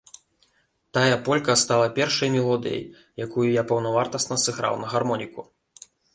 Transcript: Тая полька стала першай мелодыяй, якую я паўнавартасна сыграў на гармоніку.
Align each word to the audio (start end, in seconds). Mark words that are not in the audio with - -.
Тая 0.97 1.17
полька 1.27 1.55
стала 1.63 1.89
першай 1.99 2.31
мелодыяй, 2.37 2.81
якую 3.27 3.47
я 3.61 3.67
паўнавартасна 3.75 4.41
сыграў 4.47 4.73
на 4.87 4.93
гармоніку. 4.97 5.41